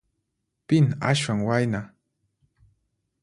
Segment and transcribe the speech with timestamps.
[0.67, 1.81] Pin aswan wayna?